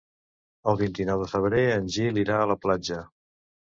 [0.71, 3.03] El vint-i-nou de febrer en Gil irà a la platja.